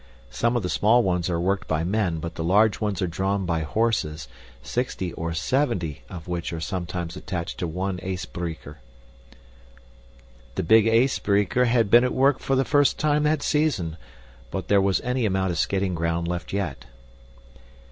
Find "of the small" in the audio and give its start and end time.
0.57-1.03